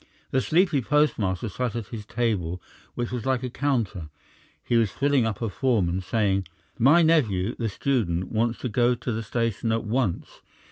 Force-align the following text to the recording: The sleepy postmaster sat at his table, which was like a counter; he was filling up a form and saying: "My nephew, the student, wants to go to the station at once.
The 0.31 0.41
sleepy 0.41 0.81
postmaster 0.81 1.47
sat 1.47 1.75
at 1.75 1.89
his 1.89 2.07
table, 2.07 2.59
which 2.95 3.11
was 3.11 3.27
like 3.27 3.43
a 3.43 3.51
counter; 3.51 4.09
he 4.63 4.75
was 4.75 4.89
filling 4.89 5.27
up 5.27 5.43
a 5.43 5.49
form 5.49 5.87
and 5.87 6.03
saying: 6.03 6.47
"My 6.79 7.03
nephew, 7.03 7.53
the 7.59 7.69
student, 7.69 8.31
wants 8.31 8.57
to 8.61 8.67
go 8.69 8.95
to 8.95 9.11
the 9.11 9.21
station 9.21 9.71
at 9.71 9.83
once. 9.83 10.41